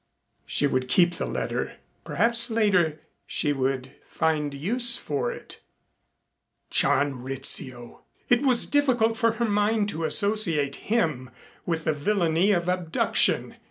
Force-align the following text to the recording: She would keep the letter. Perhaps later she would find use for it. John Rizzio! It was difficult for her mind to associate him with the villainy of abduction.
She 0.47 0.65
would 0.65 0.87
keep 0.87 1.13
the 1.17 1.27
letter. 1.27 1.75
Perhaps 2.05 2.49
later 2.49 3.01
she 3.27 3.53
would 3.53 3.91
find 4.09 4.51
use 4.51 4.97
for 4.97 5.31
it. 5.31 5.59
John 6.71 7.21
Rizzio! 7.21 8.01
It 8.27 8.41
was 8.41 8.65
difficult 8.65 9.15
for 9.15 9.33
her 9.33 9.45
mind 9.45 9.89
to 9.89 10.03
associate 10.05 10.77
him 10.77 11.29
with 11.67 11.83
the 11.83 11.93
villainy 11.93 12.51
of 12.51 12.67
abduction. 12.67 13.57